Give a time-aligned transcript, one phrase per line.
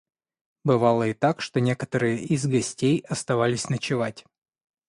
[0.63, 4.25] Бывало и так, что некоторые из гостей оставались ночевать.